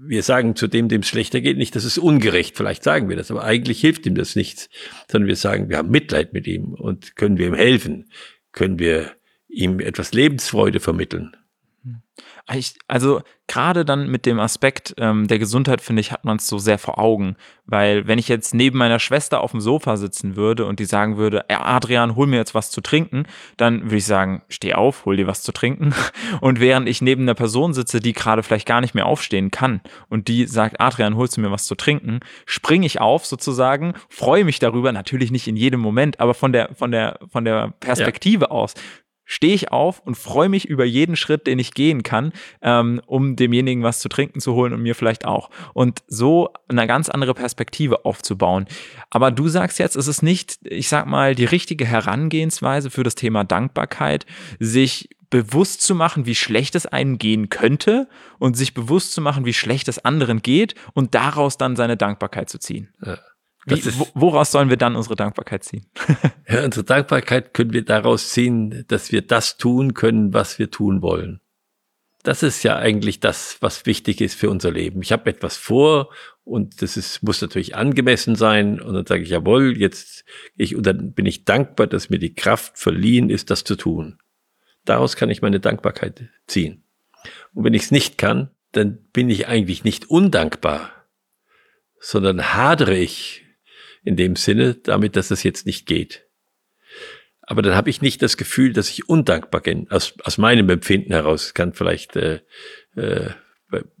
wir 0.00 0.22
sagen 0.22 0.54
zu 0.54 0.68
dem, 0.68 0.88
dem 0.88 1.00
es 1.00 1.08
schlechter 1.08 1.40
geht, 1.40 1.56
nicht, 1.56 1.74
das 1.74 1.84
ist 1.84 1.98
ungerecht. 1.98 2.56
Vielleicht 2.56 2.82
sagen 2.82 3.08
wir 3.08 3.16
das, 3.16 3.30
aber 3.30 3.44
eigentlich 3.44 3.80
hilft 3.80 4.06
ihm 4.06 4.14
das 4.14 4.36
nichts, 4.36 4.68
sondern 5.10 5.28
wir 5.28 5.36
sagen, 5.36 5.68
wir 5.68 5.78
haben 5.78 5.90
Mitleid 5.90 6.32
mit 6.32 6.46
ihm 6.46 6.74
und 6.74 7.16
können 7.16 7.38
wir 7.38 7.48
ihm 7.48 7.54
helfen, 7.54 8.10
können 8.52 8.78
wir 8.78 9.12
ihm 9.48 9.80
etwas 9.80 10.12
Lebensfreude 10.12 10.80
vermitteln. 10.80 11.36
Ich, 12.54 12.74
also 12.88 13.20
gerade 13.46 13.84
dann 13.84 14.08
mit 14.08 14.24
dem 14.26 14.38
Aspekt 14.38 14.94
ähm, 14.98 15.26
der 15.26 15.38
Gesundheit, 15.38 15.80
finde 15.80 16.00
ich, 16.00 16.12
hat 16.12 16.24
man 16.24 16.36
es 16.36 16.46
so 16.46 16.58
sehr 16.58 16.78
vor 16.78 16.98
Augen. 16.98 17.36
Weil 17.66 18.06
wenn 18.06 18.18
ich 18.18 18.28
jetzt 18.28 18.54
neben 18.54 18.78
meiner 18.78 18.98
Schwester 18.98 19.42
auf 19.42 19.50
dem 19.50 19.60
Sofa 19.60 19.96
sitzen 19.96 20.36
würde 20.36 20.64
und 20.64 20.78
die 20.78 20.84
sagen 20.84 21.16
würde, 21.16 21.48
Adrian, 21.50 22.14
hol 22.14 22.26
mir 22.26 22.36
jetzt 22.36 22.54
was 22.54 22.70
zu 22.70 22.80
trinken, 22.80 23.24
dann 23.56 23.84
würde 23.84 23.96
ich 23.96 24.06
sagen, 24.06 24.42
steh 24.48 24.74
auf, 24.74 25.04
hol 25.04 25.16
dir 25.16 25.26
was 25.26 25.42
zu 25.42 25.52
trinken. 25.52 25.94
Und 26.40 26.60
während 26.60 26.88
ich 26.88 27.00
neben 27.00 27.22
einer 27.22 27.34
Person 27.34 27.74
sitze, 27.74 28.00
die 28.00 28.12
gerade 28.12 28.42
vielleicht 28.42 28.66
gar 28.66 28.80
nicht 28.80 28.94
mehr 28.94 29.06
aufstehen 29.06 29.50
kann 29.50 29.80
und 30.08 30.28
die 30.28 30.46
sagt, 30.46 30.80
Adrian, 30.80 31.16
holst 31.16 31.36
du 31.36 31.40
mir 31.40 31.50
was 31.50 31.64
zu 31.64 31.74
trinken, 31.74 32.20
springe 32.46 32.86
ich 32.86 33.00
auf 33.00 33.26
sozusagen, 33.26 33.94
freue 34.08 34.44
mich 34.44 34.58
darüber, 34.58 34.92
natürlich 34.92 35.30
nicht 35.30 35.48
in 35.48 35.56
jedem 35.56 35.80
Moment, 35.80 36.20
aber 36.20 36.34
von 36.34 36.52
der, 36.52 36.74
von 36.74 36.90
der, 36.90 37.18
von 37.30 37.44
der 37.44 37.72
Perspektive 37.80 38.46
ja. 38.46 38.50
aus 38.50 38.74
stehe 39.28 39.54
ich 39.54 39.70
auf 39.70 40.00
und 40.04 40.16
freue 40.16 40.48
mich 40.48 40.64
über 40.64 40.84
jeden 40.84 41.14
Schritt, 41.14 41.46
den 41.46 41.58
ich 41.60 41.74
gehen 41.74 42.02
kann, 42.02 42.32
ähm, 42.62 43.00
um 43.06 43.36
demjenigen 43.36 43.84
was 43.84 44.00
zu 44.00 44.08
trinken 44.08 44.40
zu 44.40 44.54
holen 44.54 44.72
und 44.72 44.82
mir 44.82 44.94
vielleicht 44.94 45.26
auch. 45.26 45.50
Und 45.74 46.02
so 46.08 46.48
eine 46.66 46.86
ganz 46.86 47.10
andere 47.10 47.34
Perspektive 47.34 48.06
aufzubauen. 48.06 48.66
Aber 49.10 49.30
du 49.30 49.48
sagst 49.48 49.78
jetzt, 49.78 49.96
es 49.96 50.08
ist 50.08 50.22
nicht, 50.22 50.58
ich 50.64 50.88
sag 50.88 51.06
mal, 51.06 51.34
die 51.34 51.44
richtige 51.44 51.84
Herangehensweise 51.84 52.90
für 52.90 53.04
das 53.04 53.14
Thema 53.14 53.44
Dankbarkeit, 53.44 54.24
sich 54.58 55.10
bewusst 55.28 55.82
zu 55.82 55.94
machen, 55.94 56.24
wie 56.24 56.34
schlecht 56.34 56.74
es 56.74 56.86
einem 56.86 57.18
gehen 57.18 57.50
könnte 57.50 58.08
und 58.38 58.56
sich 58.56 58.72
bewusst 58.72 59.12
zu 59.12 59.20
machen, 59.20 59.44
wie 59.44 59.52
schlecht 59.52 59.88
es 59.88 60.02
anderen 60.02 60.40
geht 60.40 60.74
und 60.94 61.14
daraus 61.14 61.58
dann 61.58 61.76
seine 61.76 61.98
Dankbarkeit 61.98 62.48
zu 62.48 62.58
ziehen. 62.58 62.88
Wie, 63.68 63.82
woraus 64.14 64.50
sollen 64.50 64.70
wir 64.70 64.76
dann 64.76 64.96
unsere 64.96 65.16
Dankbarkeit 65.16 65.64
ziehen? 65.64 65.86
ja, 66.48 66.64
unsere 66.64 66.84
Dankbarkeit 66.84 67.54
können 67.54 67.72
wir 67.72 67.84
daraus 67.84 68.30
ziehen, 68.30 68.84
dass 68.88 69.12
wir 69.12 69.22
das 69.22 69.56
tun 69.56 69.94
können, 69.94 70.32
was 70.32 70.58
wir 70.58 70.70
tun 70.70 71.02
wollen. 71.02 71.40
Das 72.22 72.42
ist 72.42 72.62
ja 72.62 72.76
eigentlich 72.76 73.20
das, 73.20 73.58
was 73.60 73.86
wichtig 73.86 74.20
ist 74.20 74.34
für 74.34 74.50
unser 74.50 74.70
Leben. 74.70 75.02
Ich 75.02 75.12
habe 75.12 75.30
etwas 75.30 75.56
vor 75.56 76.10
und 76.44 76.82
das 76.82 76.96
ist, 76.96 77.22
muss 77.22 77.40
natürlich 77.40 77.76
angemessen 77.76 78.34
sein. 78.34 78.80
Und 78.80 78.94
dann 78.94 79.06
sage 79.06 79.22
ich, 79.22 79.30
jawohl, 79.30 79.78
jetzt 79.78 80.24
ich, 80.56 80.74
und 80.74 80.84
dann 80.84 81.12
bin 81.12 81.26
ich 81.26 81.44
dankbar, 81.44 81.86
dass 81.86 82.10
mir 82.10 82.18
die 82.18 82.34
Kraft 82.34 82.76
verliehen 82.78 83.30
ist, 83.30 83.50
das 83.50 83.64
zu 83.64 83.76
tun. 83.76 84.18
Daraus 84.84 85.16
kann 85.16 85.30
ich 85.30 85.42
meine 85.42 85.60
Dankbarkeit 85.60 86.28
ziehen. 86.46 86.82
Und 87.54 87.64
wenn 87.64 87.74
ich 87.74 87.82
es 87.82 87.90
nicht 87.90 88.18
kann, 88.18 88.50
dann 88.72 88.98
bin 89.12 89.30
ich 89.30 89.48
eigentlich 89.48 89.84
nicht 89.84 90.10
undankbar, 90.10 90.90
sondern 92.00 92.54
hadere 92.54 92.96
ich 92.96 93.44
in 94.08 94.16
dem 94.16 94.36
Sinne, 94.36 94.74
damit, 94.74 95.16
dass 95.16 95.30
es 95.30 95.42
jetzt 95.42 95.66
nicht 95.66 95.86
geht. 95.86 96.26
Aber 97.42 97.62
dann 97.62 97.74
habe 97.74 97.90
ich 97.90 98.02
nicht 98.02 98.22
das 98.22 98.36
Gefühl, 98.36 98.72
dass 98.72 98.90
ich 98.90 99.08
undankbar 99.08 99.60
bin, 99.60 99.90
aus, 99.90 100.14
aus 100.24 100.38
meinem 100.38 100.68
Empfinden 100.70 101.12
heraus. 101.12 101.54
Kann 101.54 101.74
vielleicht 101.74 102.16
äh, 102.16 102.40
äh, 102.96 103.30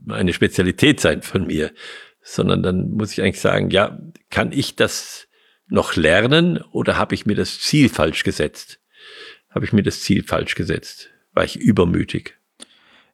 eine 0.08 0.32
Spezialität 0.32 1.00
sein 1.00 1.22
von 1.22 1.46
mir, 1.46 1.72
sondern 2.22 2.62
dann 2.62 2.90
muss 2.90 3.12
ich 3.12 3.22
eigentlich 3.22 3.40
sagen, 3.40 3.70
ja, 3.70 3.98
kann 4.30 4.52
ich 4.52 4.76
das 4.76 5.28
noch 5.66 5.96
lernen 5.96 6.58
oder 6.72 6.96
habe 6.96 7.14
ich 7.14 7.26
mir 7.26 7.34
das 7.34 7.60
Ziel 7.60 7.88
falsch 7.90 8.24
gesetzt? 8.24 8.80
Habe 9.50 9.66
ich 9.66 9.72
mir 9.72 9.82
das 9.82 10.00
Ziel 10.00 10.24
falsch 10.24 10.54
gesetzt? 10.54 11.10
War 11.32 11.44
ich 11.44 11.56
übermütig? 11.56 12.38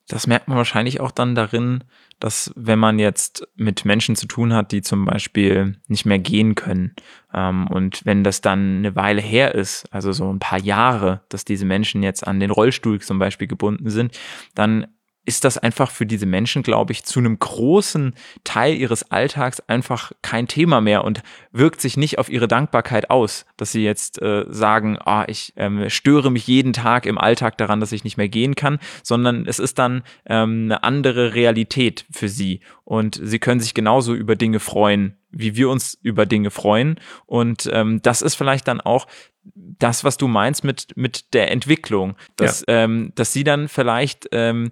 Das 0.09 0.27
merkt 0.27 0.49
man 0.49 0.57
wahrscheinlich 0.57 1.01
auch 1.01 1.11
dann 1.11 1.35
darin, 1.35 1.85
dass 2.21 2.53
wenn 2.57 2.79
man 2.79 2.99
jetzt 2.99 3.47
mit 3.57 3.85
Menschen 3.85 4.17
zu 4.17 4.27
tun 4.27 4.53
hat, 4.53 4.73
die 4.73 4.83
zum 4.83 5.05
Beispiel 5.05 5.79
nicht 5.89 6.07
mehr 6.07 6.19
gehen 6.19 6.55
können 6.55 6.95
ähm, 7.33 7.67
und 7.69 8.05
wenn 8.05 8.25
das 8.25 8.41
dann 8.41 8.79
eine 8.79 8.97
Weile 8.97 9.21
her 9.21 9.55
ist, 9.55 9.87
also 9.93 10.13
so 10.13 10.33
ein 10.33 10.39
paar 10.39 10.61
Jahre, 10.61 11.23
dass 11.29 11.45
diese 11.45 11.67
Menschen 11.67 12.03
jetzt 12.03 12.27
an 12.27 12.41
den 12.41 12.51
Rollstuhl 12.51 13.01
zum 13.01 13.19
Beispiel 13.19 13.49
gebunden 13.49 13.91
sind, 13.91 14.19
dann 14.55 14.87
ist 15.27 15.45
das 15.45 15.59
einfach 15.59 15.91
für 15.91 16.07
diese 16.07 16.27
Menschen, 16.27 16.63
glaube 16.63 16.93
ich, 16.93 17.05
zu 17.05 17.19
einem 17.19 17.39
großen 17.39 18.15
Teil 18.45 18.77
ihres 18.77 19.11
Alltags 19.11 19.61
einfach 19.61 20.13
kein 20.23 20.49
Thema 20.49 20.81
mehr 20.81 21.05
und 21.05 21.23
wirkt 21.51 21.81
sich 21.81 21.97
nicht 21.97 22.19
auf 22.19 22.29
ihre 22.29 22.49
Dankbarkeit 22.49 23.11
aus, 23.11 23.47
dass 23.57 23.73
sie 23.73 23.85
jetzt 23.85 24.21
äh, 24.21 24.45
sagen, 24.49 24.99
ah, 25.05 25.25
ich 25.29 25.53
ähm, 25.57 25.89
störe 25.89 26.31
mich 26.31 26.47
jeden 26.47 26.73
Tag 26.73 27.07
im 27.07 27.19
Alltag 27.19 27.59
daran, 27.59 27.81
dass 27.81 27.93
ich 27.93 28.05
nicht 28.05 28.17
mehr 28.17 28.29
gehen 28.29 28.55
kann, 28.55 28.79
sondern 29.03 29.47
es 29.47 29.59
ist 29.59 29.79
dann 29.79 30.03
ähm, 30.27 30.65
eine 30.65 30.83
andere 30.83 31.35
Realität 31.35 32.07
für 32.11 32.29
sie. 32.29 32.61
Und 32.85 33.21
sie 33.23 33.39
können 33.39 33.61
sich 33.61 33.75
genauso 33.75 34.15
über 34.15 34.37
Dinge 34.37 34.61
freuen, 34.61 35.17
wie 35.31 35.57
wir 35.57 35.69
uns 35.69 35.99
über 36.03 36.27
Dinge 36.27 36.51
freuen. 36.51 37.01
Und 37.27 37.69
ähm, 37.73 38.01
das 38.03 38.23
ist 38.23 38.35
vielleicht 38.35 38.69
dann 38.69 38.81
auch 38.81 39.07
das, 39.55 40.05
was 40.05 40.17
du 40.17 40.29
meinst 40.29 40.65
mit, 40.65 40.97
mit 40.97 41.35
der 41.35 41.51
Entwicklung, 41.51 42.17
dass, 42.37 42.65
ja. 42.67 42.85
ähm, 42.85 43.13
dass 43.15 43.33
sie 43.33 43.45
dann 43.45 43.69
vielleicht 43.69 44.29
ähm, 44.33 44.71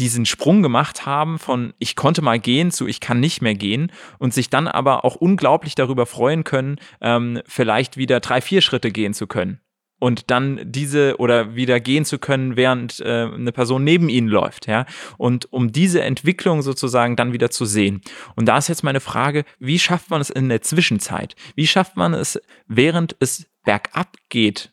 diesen 0.00 0.24
Sprung 0.24 0.62
gemacht 0.62 1.06
haben 1.06 1.38
von 1.38 1.74
ich 1.78 1.94
konnte 1.94 2.22
mal 2.22 2.40
gehen 2.40 2.70
zu 2.70 2.86
ich 2.86 3.00
kann 3.00 3.20
nicht 3.20 3.42
mehr 3.42 3.54
gehen 3.54 3.92
und 4.18 4.34
sich 4.34 4.50
dann 4.50 4.66
aber 4.66 5.04
auch 5.04 5.14
unglaublich 5.14 5.74
darüber 5.74 6.06
freuen 6.06 6.42
können, 6.42 6.76
ähm, 7.00 7.40
vielleicht 7.46 7.96
wieder 7.96 8.18
drei, 8.20 8.40
vier 8.40 8.62
Schritte 8.62 8.90
gehen 8.90 9.14
zu 9.14 9.26
können. 9.26 9.60
Und 10.02 10.30
dann 10.30 10.60
diese 10.64 11.18
oder 11.18 11.54
wieder 11.54 11.78
gehen 11.78 12.06
zu 12.06 12.18
können, 12.18 12.56
während 12.56 13.00
äh, 13.00 13.28
eine 13.34 13.52
Person 13.52 13.84
neben 13.84 14.08
ihnen 14.08 14.28
läuft, 14.28 14.66
ja. 14.66 14.86
Und 15.18 15.52
um 15.52 15.72
diese 15.72 16.00
Entwicklung 16.00 16.62
sozusagen 16.62 17.16
dann 17.16 17.34
wieder 17.34 17.50
zu 17.50 17.66
sehen. 17.66 18.00
Und 18.34 18.46
da 18.46 18.56
ist 18.56 18.68
jetzt 18.68 18.82
meine 18.82 19.00
Frage, 19.00 19.44
wie 19.58 19.78
schafft 19.78 20.08
man 20.08 20.22
es 20.22 20.30
in 20.30 20.48
der 20.48 20.62
Zwischenzeit? 20.62 21.36
Wie 21.54 21.66
schafft 21.66 21.96
man 21.96 22.14
es, 22.14 22.40
während 22.66 23.14
es 23.20 23.46
bergab 23.62 24.16
geht, 24.30 24.72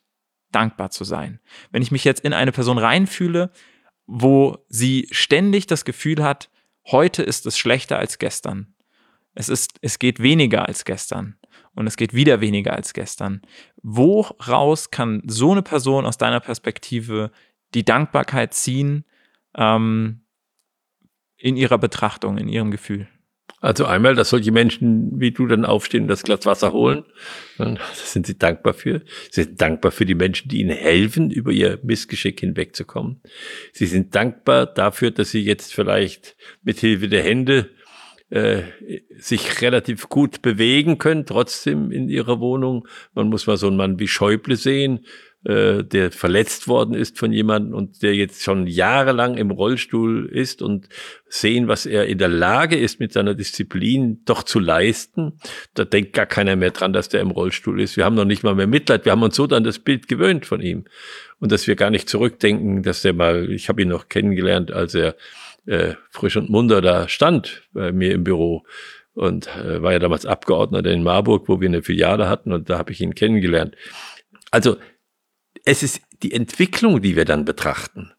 dankbar 0.53 0.91
zu 0.91 1.03
sein? 1.03 1.41
Wenn 1.72 1.81
ich 1.81 1.91
mich 1.91 2.05
jetzt 2.05 2.24
in 2.24 2.31
eine 2.31 2.53
Person 2.53 2.77
reinfühle, 2.77 3.51
wo 4.07 4.65
sie 4.69 5.07
ständig 5.11 5.67
das 5.67 5.85
Gefühl 5.85 6.23
hat, 6.23 6.49
heute 6.87 7.21
ist 7.21 7.45
es 7.45 7.57
schlechter 7.57 7.99
als 7.99 8.17
gestern. 8.17 8.73
Es 9.35 9.49
ist, 9.49 9.77
es 9.81 9.99
geht 9.99 10.21
weniger 10.21 10.67
als 10.67 10.85
gestern 10.85 11.37
und 11.75 11.85
es 11.85 11.97
geht 11.97 12.13
wieder 12.13 12.41
weniger 12.41 12.73
als 12.73 12.93
gestern. 12.93 13.41
Woraus 13.83 14.89
kann 14.89 15.21
so 15.27 15.51
eine 15.51 15.61
Person 15.61 16.05
aus 16.05 16.17
deiner 16.17 16.39
Perspektive 16.39 17.31
die 17.75 17.85
Dankbarkeit 17.85 18.53
ziehen 18.53 19.05
ähm, 19.55 20.21
in 21.35 21.55
ihrer 21.55 21.77
Betrachtung, 21.77 22.37
in 22.37 22.47
ihrem 22.47 22.71
Gefühl? 22.71 23.07
Also 23.59 23.85
einmal, 23.85 24.13
dass 24.13 24.29
solche 24.29 24.51
Menschen 24.51 25.19
wie 25.19 25.31
du 25.31 25.47
dann 25.47 25.65
aufstehen 25.65 26.03
und 26.03 26.09
das 26.09 26.21
Glas 26.21 26.45
Wasser 26.45 26.73
holen. 26.73 27.05
Dann 27.57 27.79
sind 27.93 28.27
sie 28.27 28.37
dankbar 28.37 28.73
für. 28.73 29.01
Sie 29.31 29.43
sind 29.43 29.59
dankbar 29.59 29.91
für 29.91 30.05
die 30.05 30.13
Menschen, 30.13 30.49
die 30.49 30.59
ihnen 30.59 30.75
helfen, 30.75 31.31
über 31.31 31.51
ihr 31.51 31.79
Missgeschick 31.81 32.39
hinwegzukommen. 32.39 33.19
Sie 33.73 33.87
sind 33.87 34.13
dankbar 34.13 34.67
dafür, 34.67 35.09
dass 35.09 35.31
sie 35.31 35.41
jetzt 35.41 35.73
vielleicht 35.73 36.35
mit 36.61 36.79
Hilfe 36.79 37.07
der 37.07 37.23
Hände 37.23 37.71
äh, 38.29 38.63
sich 39.17 39.61
relativ 39.61 40.09
gut 40.09 40.41
bewegen 40.41 40.97
können, 40.97 41.25
trotzdem 41.25 41.91
in 41.91 42.09
ihrer 42.09 42.39
Wohnung. 42.39 42.87
Man 43.13 43.29
muss 43.29 43.47
mal 43.47 43.57
so 43.57 43.67
einen 43.67 43.77
Mann 43.77 43.99
wie 43.99 44.07
Schäuble 44.07 44.57
sehen, 44.57 45.05
äh, 45.48 45.86
der 45.86 46.12
verletzt 46.12 46.68
worden 46.68 46.94
ist 46.94 47.18
von 47.18 47.32
jemandem 47.32 47.74
und 47.74 48.04
der 48.04 48.13
jetzt 48.13 48.44
schon 48.44 48.68
jahrelang 48.68 49.38
im 49.38 49.50
Rollstuhl 49.50 50.27
ist 50.30 50.62
und 50.62 50.89
sehen, 51.30 51.70
was 51.70 51.86
er 51.86 52.08
in 52.08 52.18
der 52.18 52.27
Lage 52.27 52.75
ist, 52.75 53.00
mit 53.00 53.13
seiner 53.13 53.34
Disziplin 53.34 54.22
doch 54.25 54.44
zu 54.44 54.60
leisten. 54.60 55.39
Da 55.74 55.86
denkt 55.86 56.12
gar 56.12 56.25
keiner 56.25 56.58
mehr 56.58 56.72
dran, 56.72 56.92
dass 56.92 57.08
der 57.08 57.22
im 57.22 57.32
Rollstuhl 57.32 57.80
ist. 57.80 57.96
Wir 57.96 58.04
haben 58.04 58.16
noch 58.16 58.25
nicht 58.25 58.44
mal 58.44 58.56
mehr 58.56 58.68
Mitleid. 58.68 59.06
Wir 59.06 59.13
haben 59.13 59.24
uns 59.24 59.38
so 59.38 59.48
dann 59.48 59.63
das 59.63 59.80
Bild 59.80 60.10
gewöhnt 60.10 60.46
von 60.46 60.60
ihm. 60.60 60.84
Und 61.39 61.54
dass 61.54 61.66
wir 61.66 61.77
gar 61.77 61.92
nicht 61.92 62.10
zurückdenken, 62.10 62.84
dass 62.84 63.04
der 63.04 63.13
mal, 63.13 63.50
ich 63.50 63.70
habe 63.70 63.82
ihn 63.82 63.88
noch 63.88 64.10
kennengelernt, 64.10 64.74
als 64.74 64.96
er 64.96 65.16
äh, 65.66 65.94
frisch 66.10 66.36
und 66.36 66.50
munter 66.50 66.82
da 66.82 67.08
stand 67.08 67.63
bei 67.72 67.94
mir 67.94 68.12
im 68.12 68.25
Büro 68.25 68.66
und 69.13 69.48
äh, 69.56 69.82
war 69.82 69.94
ja 69.94 70.00
damals 70.00 70.25
Abgeordneter 70.25 70.92
in 70.92 71.04
Marburg, 71.04 71.48
wo 71.48 71.62
wir 71.62 71.70
eine 71.70 71.84
Filiale 71.84 72.27
hatten 72.27 72.51
und 72.51 72.70
da 72.70 72.77
habe 72.77 72.92
ich 72.92 73.00
ihn 73.00 73.16
kennengelernt. 73.16 73.75
Also 74.51 74.75
es 75.67 75.83
ist 75.83 76.01
die 76.24 76.31
Entwicklung, 76.31 77.01
die 77.01 77.17
wir 77.17 77.25
dann 77.25 77.43
betrachten. 77.43 78.13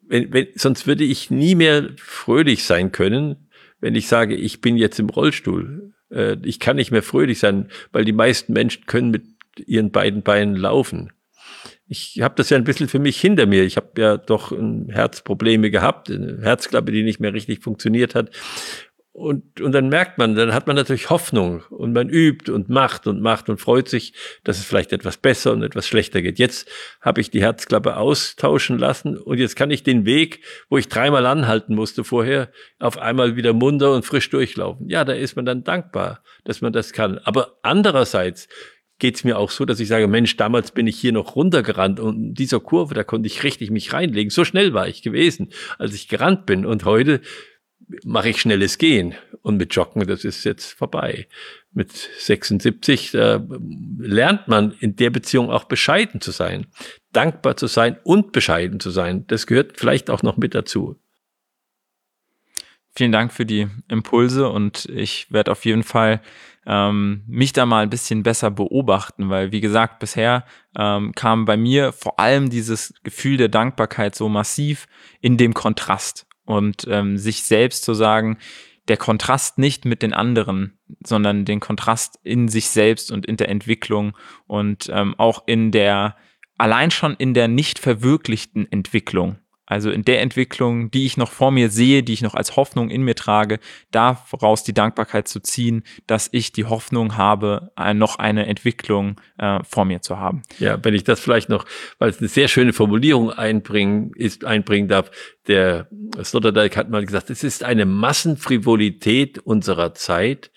Wenn, 0.00 0.32
wenn, 0.32 0.48
sonst 0.54 0.86
würde 0.86 1.04
ich 1.04 1.30
nie 1.30 1.54
mehr 1.54 1.90
fröhlich 1.98 2.64
sein 2.64 2.90
können, 2.90 3.50
wenn 3.80 3.94
ich 3.94 4.08
sage, 4.08 4.34
ich 4.34 4.62
bin 4.62 4.78
jetzt 4.78 4.98
im 4.98 5.10
Rollstuhl. 5.10 5.92
Äh, 6.10 6.38
ich 6.42 6.58
kann 6.58 6.76
nicht 6.76 6.90
mehr 6.90 7.02
fröhlich 7.02 7.38
sein, 7.38 7.68
weil 7.92 8.06
die 8.06 8.14
meisten 8.14 8.54
Menschen 8.54 8.86
können 8.86 9.10
mit 9.10 9.24
ihren 9.58 9.90
beiden 9.90 10.22
Beinen 10.22 10.56
laufen. 10.56 11.12
Ich 11.86 12.22
habe 12.22 12.34
das 12.36 12.48
ja 12.48 12.56
ein 12.56 12.64
bisschen 12.64 12.88
für 12.88 12.98
mich 12.98 13.20
hinter 13.20 13.44
mir. 13.44 13.62
Ich 13.62 13.76
habe 13.76 14.00
ja 14.00 14.16
doch 14.16 14.52
Herzprobleme 14.88 15.70
gehabt, 15.70 16.10
eine 16.10 16.40
Herzklappe, 16.40 16.92
die 16.92 17.02
nicht 17.02 17.20
mehr 17.20 17.34
richtig 17.34 17.62
funktioniert 17.62 18.14
hat. 18.14 18.30
Und, 19.16 19.60
und 19.60 19.70
dann 19.70 19.90
merkt 19.90 20.18
man, 20.18 20.34
dann 20.34 20.52
hat 20.52 20.66
man 20.66 20.74
natürlich 20.74 21.08
Hoffnung 21.08 21.62
und 21.70 21.92
man 21.92 22.08
übt 22.08 22.50
und 22.50 22.68
macht 22.68 23.06
und 23.06 23.20
macht 23.20 23.48
und 23.48 23.60
freut 23.60 23.88
sich, 23.88 24.12
dass 24.42 24.58
es 24.58 24.64
vielleicht 24.64 24.92
etwas 24.92 25.18
besser 25.18 25.52
und 25.52 25.62
etwas 25.62 25.86
schlechter 25.86 26.20
geht. 26.20 26.40
Jetzt 26.40 26.68
habe 27.00 27.20
ich 27.20 27.30
die 27.30 27.40
Herzklappe 27.40 27.96
austauschen 27.96 28.76
lassen 28.76 29.16
und 29.16 29.38
jetzt 29.38 29.54
kann 29.54 29.70
ich 29.70 29.84
den 29.84 30.04
Weg, 30.04 30.40
wo 30.68 30.78
ich 30.78 30.88
dreimal 30.88 31.26
anhalten 31.26 31.76
musste 31.76 32.02
vorher, 32.02 32.50
auf 32.80 32.98
einmal 32.98 33.36
wieder 33.36 33.52
munter 33.52 33.94
und 33.94 34.04
frisch 34.04 34.28
durchlaufen. 34.30 34.88
Ja, 34.88 35.04
da 35.04 35.12
ist 35.12 35.36
man 35.36 35.44
dann 35.44 35.62
dankbar, 35.62 36.24
dass 36.42 36.60
man 36.60 36.72
das 36.72 36.92
kann. 36.92 37.18
Aber 37.18 37.60
andererseits 37.62 38.48
geht 38.98 39.14
es 39.14 39.22
mir 39.22 39.38
auch 39.38 39.52
so, 39.52 39.64
dass 39.64 39.78
ich 39.78 39.86
sage, 39.86 40.08
Mensch, 40.08 40.36
damals 40.36 40.72
bin 40.72 40.88
ich 40.88 40.98
hier 40.98 41.12
noch 41.12 41.36
runtergerannt 41.36 42.00
und 42.00 42.16
in 42.16 42.34
dieser 42.34 42.58
Kurve, 42.58 42.94
da 42.94 43.04
konnte 43.04 43.28
ich 43.28 43.44
richtig 43.44 43.70
mich 43.70 43.92
reinlegen. 43.92 44.30
So 44.30 44.44
schnell 44.44 44.74
war 44.74 44.88
ich 44.88 45.02
gewesen, 45.02 45.52
als 45.78 45.94
ich 45.94 46.08
gerannt 46.08 46.46
bin. 46.46 46.66
Und 46.66 46.84
heute 46.84 47.20
mache 48.04 48.30
ich 48.30 48.40
schnelles 48.40 48.78
Gehen. 48.78 49.14
Und 49.42 49.56
mit 49.58 49.74
Joggen, 49.74 50.06
das 50.06 50.24
ist 50.24 50.44
jetzt 50.44 50.72
vorbei. 50.72 51.28
Mit 51.72 51.92
76 51.92 53.10
da 53.10 53.44
lernt 53.98 54.48
man 54.48 54.72
in 54.80 54.96
der 54.96 55.10
Beziehung 55.10 55.50
auch 55.50 55.64
bescheiden 55.64 56.20
zu 56.20 56.30
sein, 56.30 56.66
dankbar 57.12 57.56
zu 57.56 57.66
sein 57.66 57.98
und 58.04 58.32
bescheiden 58.32 58.80
zu 58.80 58.90
sein. 58.90 59.26
Das 59.26 59.46
gehört 59.46 59.78
vielleicht 59.78 60.08
auch 60.08 60.22
noch 60.22 60.36
mit 60.36 60.54
dazu. 60.54 60.96
Vielen 62.96 63.12
Dank 63.12 63.32
für 63.32 63.44
die 63.44 63.66
Impulse 63.88 64.48
und 64.48 64.86
ich 64.86 65.30
werde 65.30 65.50
auf 65.50 65.64
jeden 65.64 65.82
Fall 65.82 66.22
ähm, 66.64 67.24
mich 67.26 67.52
da 67.52 67.66
mal 67.66 67.82
ein 67.82 67.90
bisschen 67.90 68.22
besser 68.22 68.50
beobachten, 68.50 69.30
weil 69.30 69.52
wie 69.52 69.60
gesagt, 69.60 69.98
bisher 69.98 70.44
ähm, 70.78 71.12
kam 71.12 71.44
bei 71.44 71.56
mir 71.56 71.92
vor 71.92 72.18
allem 72.20 72.50
dieses 72.50 72.94
Gefühl 73.02 73.36
der 73.36 73.48
Dankbarkeit 73.48 74.14
so 74.14 74.28
massiv 74.28 74.86
in 75.20 75.36
dem 75.36 75.54
Kontrast 75.54 76.26
und 76.44 76.86
ähm, 76.88 77.18
sich 77.18 77.42
selbst 77.42 77.84
zu 77.84 77.94
sagen, 77.94 78.38
der 78.88 78.96
Kontrast 78.96 79.58
nicht 79.58 79.84
mit 79.84 80.02
den 80.02 80.12
anderen, 80.12 80.78
sondern 81.02 81.44
den 81.44 81.60
Kontrast 81.60 82.18
in 82.22 82.48
sich 82.48 82.68
selbst 82.68 83.10
und 83.10 83.24
in 83.24 83.36
der 83.36 83.48
Entwicklung 83.48 84.16
und 84.46 84.90
ähm, 84.92 85.14
auch 85.16 85.44
in 85.46 85.70
der, 85.70 86.16
allein 86.58 86.90
schon 86.90 87.14
in 87.14 87.34
der 87.34 87.48
nicht 87.48 87.78
verwirklichten 87.78 88.70
Entwicklung. 88.70 89.38
Also 89.66 89.90
in 89.90 90.04
der 90.04 90.20
Entwicklung, 90.20 90.90
die 90.90 91.06
ich 91.06 91.16
noch 91.16 91.30
vor 91.30 91.50
mir 91.50 91.70
sehe, 91.70 92.02
die 92.02 92.12
ich 92.12 92.22
noch 92.22 92.34
als 92.34 92.56
Hoffnung 92.56 92.90
in 92.90 93.02
mir 93.02 93.14
trage, 93.14 93.60
daraus 93.90 94.62
die 94.62 94.74
Dankbarkeit 94.74 95.26
zu 95.26 95.40
ziehen, 95.40 95.84
dass 96.06 96.28
ich 96.32 96.52
die 96.52 96.66
Hoffnung 96.66 97.16
habe, 97.16 97.72
noch 97.94 98.16
eine 98.16 98.46
Entwicklung 98.46 99.20
äh, 99.38 99.60
vor 99.64 99.84
mir 99.86 100.02
zu 100.02 100.18
haben. 100.18 100.42
Ja, 100.58 100.78
wenn 100.82 100.94
ich 100.94 101.04
das 101.04 101.20
vielleicht 101.20 101.48
noch, 101.48 101.64
weil 101.98 102.10
es 102.10 102.18
eine 102.18 102.28
sehr 102.28 102.48
schöne 102.48 102.72
Formulierung 102.72 103.30
einbringen, 103.30 104.12
ist, 104.16 104.44
einbringen 104.44 104.88
darf, 104.88 105.10
der 105.46 105.88
Sloterdijk 106.22 106.76
hat 106.76 106.90
mal 106.90 107.04
gesagt, 107.04 107.30
es 107.30 107.42
ist 107.42 107.64
eine 107.64 107.86
Massenfrivolität 107.86 109.38
unserer 109.38 109.94
Zeit, 109.94 110.50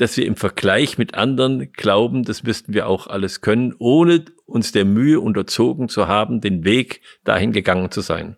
dass 0.00 0.16
wir 0.16 0.24
im 0.24 0.36
Vergleich 0.36 0.96
mit 0.96 1.14
anderen 1.14 1.72
glauben, 1.72 2.24
das 2.24 2.42
müssten 2.42 2.72
wir 2.72 2.86
auch 2.86 3.06
alles 3.06 3.42
können, 3.42 3.74
ohne 3.78 4.24
uns 4.50 4.72
der 4.72 4.84
Mühe 4.84 5.20
unterzogen 5.20 5.88
zu 5.88 6.08
haben, 6.08 6.40
den 6.40 6.64
Weg 6.64 7.00
dahin 7.24 7.52
gegangen 7.52 7.90
zu 7.90 8.00
sein. 8.00 8.36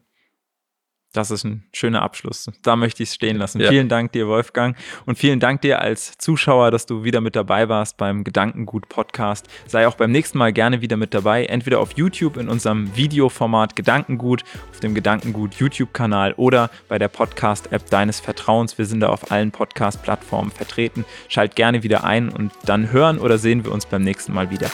Das 1.13 1.31
ist 1.31 1.45
ein 1.45 1.65
schöner 1.75 2.01
Abschluss. 2.01 2.51
Da 2.63 2.75
möchte 2.75 3.03
ich 3.03 3.11
es 3.11 3.15
stehen 3.15 3.37
lassen. 3.37 3.61
Ja. 3.61 3.69
Vielen 3.69 3.91
Dank 3.91 4.13
dir, 4.13 4.29
Wolfgang. 4.29 4.77
Und 5.05 5.19
vielen 5.19 5.41
Dank 5.41 5.61
dir 5.61 5.83
als 5.83 6.17
Zuschauer, 6.17 6.71
dass 6.71 6.87
du 6.87 7.05
wieder 7.05 7.21
mit 7.21 7.37
dabei 7.37 7.69
warst 7.69 7.99
beim 7.99 8.25
Gedankengut 8.25 8.89
Podcast. 8.89 9.47
Sei 9.67 9.87
auch 9.87 9.97
beim 9.97 10.11
nächsten 10.11 10.39
Mal 10.39 10.55
gerne 10.55 10.81
wieder 10.81 10.97
mit 10.97 11.13
dabei. 11.13 11.45
Entweder 11.45 11.81
auf 11.81 11.93
YouTube 11.99 12.39
in 12.39 12.49
unserem 12.49 12.97
Videoformat 12.97 13.77
Gedankengut, 13.77 14.43
auf 14.71 14.81
dem 14.81 14.95
Gedankengut 14.95 15.55
YouTube-Kanal 15.57 16.33
oder 16.39 16.71
bei 16.89 16.99
der 16.99 17.09
Podcast-App 17.09 17.91
deines 17.91 18.21
Vertrauens. 18.21 18.79
Wir 18.79 18.87
sind 18.87 19.01
da 19.01 19.11
auf 19.11 19.31
allen 19.31 19.51
Podcast-Plattformen 19.51 20.51
vertreten. 20.51 21.05
Schalt 21.29 21.57
gerne 21.57 21.83
wieder 21.83 22.05
ein 22.05 22.31
und 22.31 22.53
dann 22.65 22.91
hören 22.91 23.19
oder 23.19 23.37
sehen 23.37 23.65
wir 23.65 23.73
uns 23.73 23.85
beim 23.85 24.03
nächsten 24.03 24.33
Mal 24.33 24.51
wieder. 24.51 24.71